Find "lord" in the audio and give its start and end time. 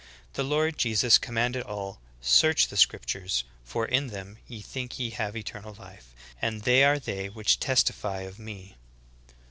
0.43-0.79